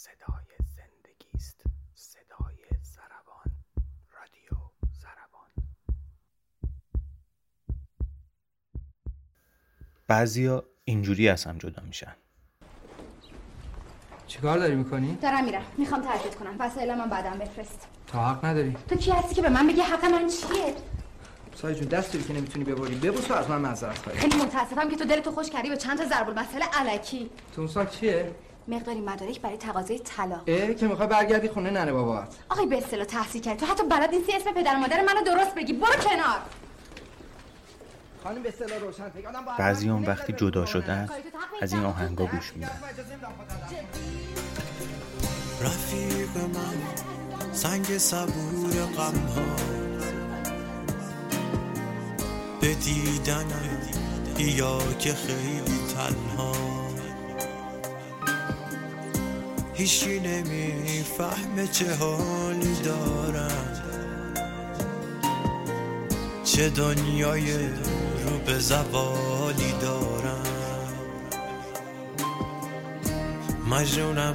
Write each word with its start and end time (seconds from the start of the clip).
صدای 0.00 0.56
زندگی 0.76 1.30
است. 1.34 1.62
صدای 1.94 2.64
زربان 2.82 3.52
رادیو 4.12 4.70
زربان 4.92 5.50
بعضیا 10.08 10.64
اینجوری 10.84 11.28
از 11.28 11.44
هم 11.44 11.58
جدا 11.58 11.82
میشن. 11.82 12.16
چیکار 14.26 14.58
داری 14.58 14.74
می‌کنی؟ 14.74 15.18
دارم 15.22 15.44
میرم. 15.44 15.62
می‌خوام 15.78 16.02
ترکت 16.02 16.34
کنم. 16.34 16.56
وسایل 16.58 16.94
من 16.94 17.08
بعدم 17.08 17.38
بفرست. 17.38 17.88
تا 18.06 18.28
حق 18.28 18.44
نداری. 18.44 18.76
تو 18.88 18.96
کی 18.96 19.10
هستی 19.10 19.34
که 19.34 19.42
به 19.42 19.48
من 19.48 19.66
بگی 19.66 19.80
حق 19.80 20.04
من 20.04 20.28
چیه؟ 20.28 20.74
سایه 21.54 21.74
جون 21.74 21.88
دستی 21.88 22.22
که 22.22 22.32
نمی‌تونی 22.32 22.64
ببری. 22.64 22.94
ببوس 22.94 23.30
و 23.30 23.34
از 23.34 23.50
من 23.50 23.60
معذرت 23.60 23.98
خواهی. 23.98 24.18
خیلی 24.18 24.36
متاسفم 24.36 24.88
که 24.90 24.96
تو 24.96 25.04
دلتو 25.04 25.32
خوش 25.32 25.50
کردی 25.50 25.68
به 25.68 25.76
چند 25.76 25.98
تا 25.98 26.08
ضرب 26.08 26.28
المثل 26.28 26.62
علکی. 26.62 27.30
تو 27.54 27.68
اون 27.76 27.86
چیه؟ 27.86 28.34
مقداری 28.68 29.00
مدارک 29.00 29.40
برای 29.40 29.56
تقاضای 29.56 29.98
طلاق. 29.98 30.42
اه 30.46 30.74
که 30.74 30.88
می‌خوای 30.88 31.08
برگردی 31.08 31.48
خونه 31.48 31.70
ننه 31.70 31.92
بابات. 31.92 32.36
آقای 32.48 32.66
به 32.66 32.78
اصطلاح 32.78 33.04
تحصیل 33.04 33.42
کردی 33.42 33.56
تو 33.56 33.66
حتی 33.66 33.82
بلد 33.82 34.14
نیستی 34.14 34.32
اسم 34.32 34.52
پدر 34.52 34.76
مادر 34.76 35.02
منو 35.02 35.22
درست 35.24 35.54
بگی. 35.54 35.72
برو 35.72 35.92
کنار. 35.92 36.38
خانم 38.24 38.42
به 38.42 38.48
اصطلاح 38.48 38.78
روشن 38.78 39.10
بعضی 39.58 39.88
هم 39.88 40.04
وقتی 40.06 40.32
جدا. 40.32 40.66
شدن 40.66 41.08
از 41.62 41.72
این 41.72 41.84
آهنگا 41.84 42.26
گوش 42.26 42.52
میدن. 42.54 42.70
رفیق 45.62 46.36
من 46.36 47.52
سنگ 47.52 47.98
صبور 47.98 48.86
غم 48.96 49.26
ها 49.26 49.56
به 52.60 52.74
دیدنم 52.74 53.78
یا 54.38 54.78
که 54.98 55.14
خیلی 55.14 55.78
تنها. 55.94 56.89
هیچی 59.80 60.20
نمی‌فهمه 60.20 61.66
چه 61.66 61.94
حالی 61.94 62.74
دارم. 62.84 63.82
چه 66.44 66.70
دنیای 66.70 67.68
رو 68.24 68.38
به 68.46 68.58
زوالی 68.58 69.72
دارم. 69.80 70.44
مجنونم 73.70 74.34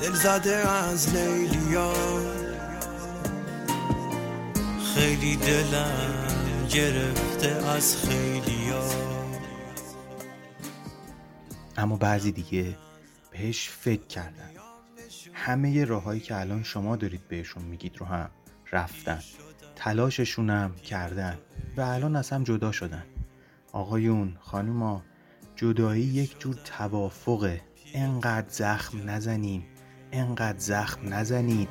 دل 0.00 0.12
زده 0.12 0.56
از 0.68 1.14
لیلیا 1.14 1.92
خیلی 4.94 5.36
دلم 5.36 6.66
گرفته 6.70 7.68
از 7.68 7.96
خیلیا 7.96 8.84
اما 11.76 11.96
بعضی 11.96 12.32
دیگه 12.32 12.76
بهش 13.34 13.68
فکر 13.68 14.06
کردن. 14.06 14.50
همه 15.32 15.84
راههایی 15.84 16.20
که 16.20 16.40
الان 16.40 16.62
شما 16.62 16.96
دارید 16.96 17.28
بهشون 17.28 17.62
میگید 17.62 17.96
رو 17.96 18.06
هم 18.06 18.30
رفتن. 18.72 19.20
تلاششون 19.76 20.50
هم 20.50 20.74
کردن 20.74 21.38
و 21.76 21.80
الان 21.80 22.16
از 22.16 22.30
هم 22.30 22.44
جدا 22.44 22.72
شدن. 22.72 23.04
آقایون 23.72 24.36
خانوما 24.40 25.02
جدایی 25.56 26.02
یک 26.02 26.38
جور 26.38 26.54
توافقه. 26.54 27.60
انقدر 27.94 28.48
زخم 28.48 29.10
نزنین. 29.10 29.64
انقدر 30.12 30.58
زخم 30.58 31.14
نزنید. 31.14 31.68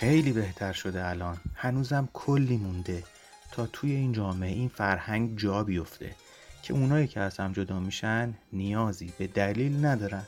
خیلی 0.00 0.32
بهتر 0.32 0.72
شده 0.72 1.06
الان. 1.06 1.36
هنوزم 1.54 2.08
کلی 2.12 2.56
مونده. 2.56 3.04
تا 3.52 3.66
توی 3.66 3.90
این 3.92 4.12
جامعه 4.12 4.50
این 4.50 4.68
فرهنگ 4.68 5.38
جا 5.38 5.64
بیفته. 5.64 6.14
که 6.62 6.74
اونایی 6.74 7.06
که 7.06 7.20
از 7.20 7.38
هم 7.38 7.52
جدا 7.52 7.80
میشن 7.80 8.34
نیازی 8.52 9.12
به 9.18 9.26
دلیل 9.26 9.84
ندارن. 9.84 10.22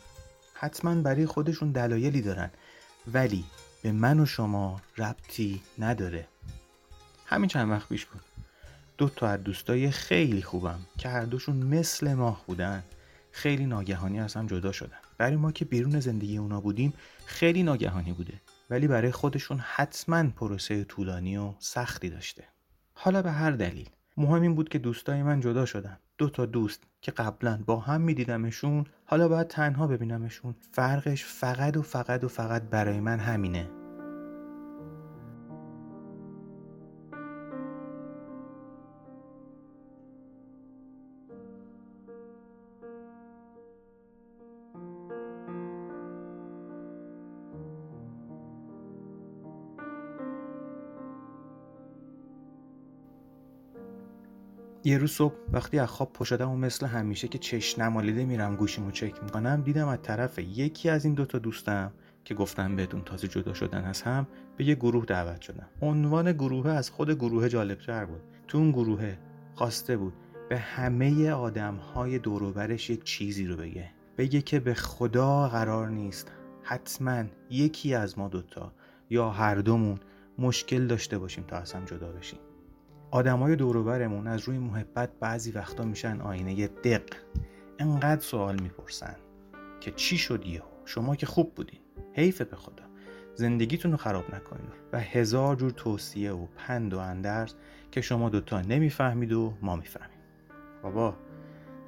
حتما 0.55 0.95
برای 0.95 1.27
خودشون 1.27 1.73
دلایلی 1.73 2.23
دارن. 2.23 2.51
ولی 3.13 3.45
به 3.83 3.93
من 3.93 4.21
و 4.21 4.27
شما 4.27 4.81
ربطی 4.99 5.63
نداره. 5.79 6.27
همین 7.27 7.49
چند 7.49 7.71
وقت 7.71 7.89
پیش 7.89 8.07
بود. 8.07 8.23
دو 8.99 9.09
تا 9.09 9.29
از 9.29 9.45
دوستای 9.45 9.91
خیلی 9.91 10.43
خوبم 10.43 10.81
که 10.99 11.09
هر 11.09 11.25
دوشون 11.25 11.57
مثل 11.57 12.15
ماه 12.15 12.45
بودن 12.47 12.83
خیلی 13.31 13.67
ناگهانی 13.67 14.21
از 14.21 14.35
هم 14.35 14.47
جدا 14.47 14.73
شدن. 14.73 14.99
برای 15.19 15.37
ما 15.37 15.53
که 15.53 15.65
بیرون 15.65 16.01
زندگی 16.01 16.39
اونا 16.39 16.61
بودیم 16.61 16.93
خیلی 17.27 17.63
ناگهانی 17.63 18.13
بوده. 18.13 18.35
ولی 18.73 18.89
برای 18.89 19.11
خودشون 19.11 19.59
حتما 19.59 20.31
پروسه 20.31 20.85
طولانی 20.85 21.37
و 21.37 21.53
سختی 21.59 22.11
داشته. 22.11 22.45
حالا 22.95 23.23
به 23.23 23.31
هر 23.31 23.51
دلیل. 23.51 23.91
مهم 24.17 24.43
این 24.43 24.55
بود 24.55 24.69
که 24.69 24.79
دوستای 24.79 25.23
من 25.23 25.41
جدا 25.41 25.67
شدن. 25.67 25.99
دو 26.19 26.29
تا 26.31 26.47
دوست 26.47 26.83
که 27.01 27.11
قبلا 27.11 27.61
با 27.67 27.81
هم 27.81 28.01
میدیدمشون 28.01 28.87
حالا 29.07 29.29
باید 29.29 29.49
تنها 29.49 29.87
ببینمشون. 29.87 30.55
فرقش 30.71 31.25
فقط 31.25 31.77
و 31.77 31.83
فقط 31.83 32.25
و 32.25 32.29
فقط 32.29 32.63
برای 32.63 33.01
من 33.01 33.21
همینه. 33.21 33.82
یه 54.85 54.99
روز 54.99 55.11
صبح 55.11 55.35
وقتی 55.53 55.79
از 55.79 55.89
خواب 55.89 56.13
پا 56.13 56.25
شدم 56.25 56.51
و 56.51 56.57
مثل 56.57 56.87
همیشه 56.87 57.29
که 57.29 57.39
چشم 57.39 57.83
نمالیده 57.83 58.25
میرم 58.25 58.57
گوشیمو 58.57 58.91
چک 58.91 59.23
می‌کنم 59.23 59.63
دیدم 59.63 59.89
از 59.89 59.99
طرف 60.03 60.39
یکی 60.39 60.89
از 60.89 61.05
این 61.05 61.15
دوتا 61.15 61.39
دوستم 61.39 61.93
که 62.25 62.35
گفتم 62.35 62.77
بهتون 62.77 63.03
تازه 63.05 63.29
جدا 63.29 63.55
شدن 63.55 63.85
از 63.85 64.03
هم 64.03 64.27
به 64.57 64.65
یه 64.65 64.75
گروه 64.75 65.05
دعوت 65.05 65.41
شدم 65.41 65.69
عنوان 65.83 66.33
گروه 66.33 66.71
از 66.71 66.91
خود 66.91 67.11
گروه 67.11 67.49
جالبتر 67.49 68.05
بود. 68.05 68.21
تو 68.49 68.59
اون 68.59 68.71
گروه 68.71 69.17
خواسته 69.55 69.97
بود 69.97 70.13
به 70.49 70.59
همه 70.59 71.31
آدم 71.31 71.75
های 71.75 72.19
دوروبرش 72.19 72.91
یک 72.91 73.05
چیزی 73.05 73.47
رو 73.47 73.57
بگه. 73.57 73.91
بگه 74.19 74.43
که 74.43 74.61
به 74.61 74.75
خدا 74.75 75.49
قرار 75.49 75.89
نیست 75.89 76.33
حتما 76.63 77.25
یکی 77.51 77.95
از 77.95 78.19
ما 78.19 78.29
دوتا 78.29 78.73
یا 79.11 79.31
هر 79.31 79.55
دومون 79.55 79.99
مشکل 80.39 80.87
داشته 80.87 81.19
باشیم 81.19 81.45
تا 81.45 81.57
از 81.57 81.73
هم 81.73 81.85
جدا 81.85 82.13
بشیم. 82.13 82.39
آدمای 83.13 83.57
دوروبرمون 83.57 84.27
از 84.27 84.41
روی 84.41 84.59
محبت 84.59 85.11
بعضی 85.21 85.53
وقتا 85.53 85.85
میشن 85.85 86.21
آینه 86.21 86.67
دق. 86.67 87.03
انقدر 87.79 88.21
سوال 88.21 88.61
می‌پرسن 88.61 89.17
که 89.81 89.91
چی 89.91 90.19
شد 90.19 90.47
یهو؟ 90.47 90.65
شما 90.85 91.17
که 91.17 91.27
خوب 91.27 91.55
بودین. 91.55 91.81
حیف 92.13 92.43
به 92.43 92.57
خدا. 92.57 92.85
زندگیتون 93.35 93.91
رو 93.91 93.97
خراب 93.97 94.35
نکنین. 94.35 94.67
و 94.93 95.01
هزار 95.01 95.57
جور 95.57 95.71
توصیه 95.71 96.33
و 96.33 96.47
پند 96.57 96.95
و 96.95 96.99
اندرز 96.99 97.55
که 97.91 98.01
شما 98.01 98.29
دوتا 98.29 98.61
نمی‌فهمید 98.61 99.33
و 99.33 99.55
ما 99.63 99.77
می‌فهمیم. 99.77 100.19
بابا 100.83 101.17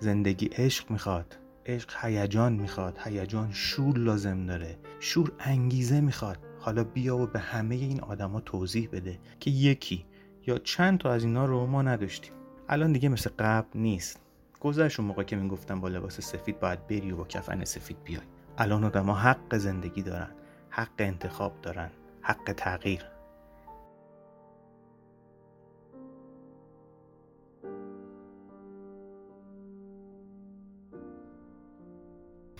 زندگی 0.00 0.46
عشق 0.46 0.90
می‌خواد. 0.90 1.36
عشق 1.66 2.04
هیجان 2.04 2.52
می‌خواد. 2.52 2.98
هیجان 3.04 3.52
شور 3.52 3.98
لازم 3.98 4.46
داره. 4.46 4.78
شور 5.00 5.32
انگیزه 5.38 6.00
می‌خواد. 6.00 6.38
حالا 6.60 6.84
بیا 6.84 7.16
و 7.16 7.26
به 7.26 7.38
همه 7.38 7.74
این 7.74 8.00
آدما 8.00 8.40
توضیح 8.40 8.88
بده 8.92 9.18
که 9.40 9.50
یکی 9.50 10.04
یا 10.46 10.58
چند 10.58 10.98
تا 10.98 11.12
از 11.12 11.24
اینا 11.24 11.44
رو 11.44 11.66
ما 11.66 11.82
نداشتیم. 11.82 12.32
الان 12.68 12.92
دیگه 12.92 13.08
مثل 13.08 13.30
قبل 13.38 13.68
نیست. 13.74 14.20
گذشت 14.60 15.00
اون 15.00 15.08
موقع 15.08 15.22
که 15.22 15.36
می‌گفتم 15.36 15.80
با 15.80 15.88
لباس 15.88 16.20
سفید 16.20 16.60
باید 16.60 16.86
بری 16.86 17.12
و 17.12 17.16
با 17.16 17.24
کفن 17.24 17.64
سفید 17.64 17.96
بیای. 18.04 18.22
الان 18.58 18.84
آدما 18.84 19.14
حق 19.14 19.56
زندگی 19.56 20.02
دارن 20.02 20.30
حق 20.70 20.88
انتخاب 20.98 21.60
دارن 21.62 21.90
حق 22.20 22.52
تغییر. 22.56 23.04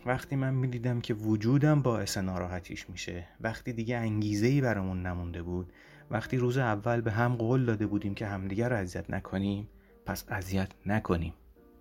وقتی 0.07 0.37
من 0.37 0.55
می‌دیدم 0.55 1.01
که 1.01 1.15
وجودم 1.15 1.83
باعث 1.83 2.19
ناراحتیش 2.19 2.91
میشه 2.91 3.27
وقتی 3.41 3.73
دیگه 3.73 3.97
انگیزه 3.97 4.47
ای 4.47 4.61
برامون 4.61 5.07
نمونده 5.07 5.43
بود 5.43 5.73
وقتی 6.11 6.37
روز 6.37 6.59
اول 6.59 7.01
به 7.01 7.11
هم 7.13 7.37
قول 7.37 7.65
داده 7.65 7.87
بودیم 7.87 8.15
که 8.15 8.27
همدیگر 8.27 8.69
رو 8.69 8.77
اذیت 8.77 9.11
نکنیم 9.11 9.69
پس 10.07 10.25
اذیت 10.29 10.69
نکنیم. 10.87 11.35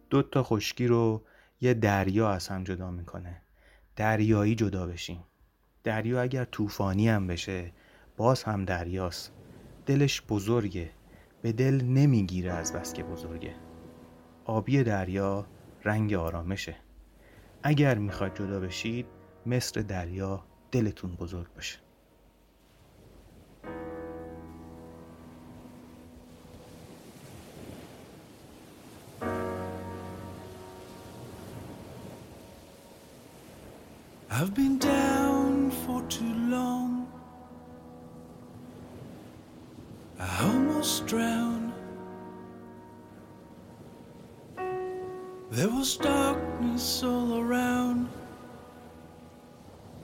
دو 0.10 0.22
تا 0.22 0.44
خشکی 0.44 0.88
رو 0.88 1.24
یه 1.62 1.74
دریا 1.74 2.30
از 2.32 2.48
هم 2.48 2.64
جدا 2.64 2.92
می‌کنه. 2.92 3.42
دریایی 3.96 4.56
جدا 4.56 4.88
بشیم. 4.88 5.24
دریا 5.84 6.22
اگر 6.22 6.46
طوفانی 6.46 7.10
هم 7.10 7.28
بشه 7.28 7.72
باز 8.18 8.44
هم 8.44 8.66
دریاست. 8.66 9.34
دلش 9.86 10.22
بزرگه. 10.30 10.90
به 11.42 11.52
دل 11.52 11.84
نمی‌گیره 11.84 12.52
از 12.52 12.74
بس 12.74 12.94
که 12.94 13.04
بزرگه. 13.04 13.56
آبی 14.46 14.84
دریا 14.84 15.46
رنگ 15.84 16.14
آرامشه. 16.14 16.76
اگر 17.64 17.98
می‌خواید 17.98 18.36
جدا 18.36 18.60
بشید 18.60 19.06
مصر 19.46 19.82
دریا 19.82 20.44
دلتون 20.72 21.16
بزرگ 21.16 21.54
باشه. 21.56 21.80
I've 34.36 34.56
been 34.56 34.80
down 34.80 35.70
for 35.86 36.02
too 36.10 36.34
long. 36.50 37.08
I 40.18 40.44
almost 40.44 41.06
drowned. 41.06 41.72
There 45.52 45.70
was 45.70 45.98
darkness 45.98 47.04
all 47.04 47.42
around, 47.42 48.10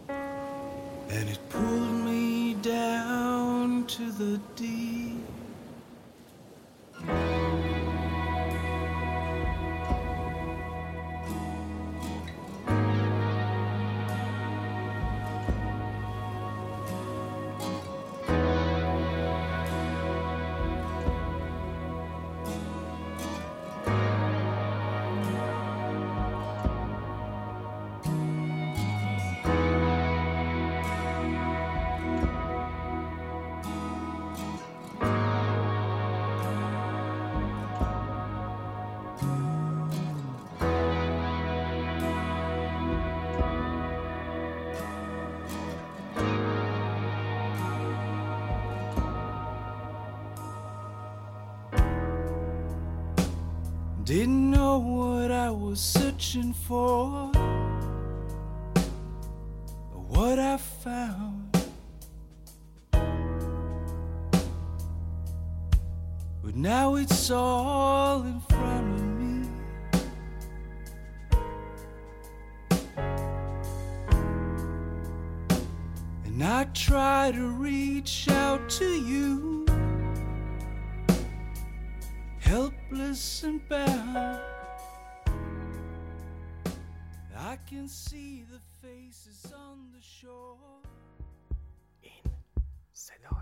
and 0.10 1.28
it 1.28 1.40
pulled 1.50 2.06
me 2.06 2.54
down 2.54 3.88
to 3.88 4.12
the 4.12 4.40
deep. 4.56 5.39
Didn't 54.10 54.50
know 54.50 54.80
what 54.80 55.32
I 55.32 55.52
was 55.52 55.80
searching 55.80 56.52
for, 56.52 57.32
or 59.94 60.02
what 60.08 60.40
I 60.40 60.58
found. 60.58 61.56
But 66.42 66.56
now 66.56 66.96
it's 66.96 67.30
all 67.30 68.24
in 68.24 68.40
front 68.50 69.00
of 69.00 69.06
me. 69.20 69.48
And 76.26 76.44
I 76.44 76.64
try 76.74 77.32
to 77.32 77.48
reach 77.48 78.28
out 78.28 78.68
to 78.72 78.86
you 78.86 79.68
helpless 82.50 83.44
and 83.44 83.62
bound. 83.70 84.40
I 87.38 87.58
can 87.70 87.88
see 87.88 88.44
the 88.52 88.60
faces 88.82 89.54
on 89.56 89.92
the 89.94 90.02
shore 90.02 90.58
in 92.02 92.32
Sedona. 92.92 93.39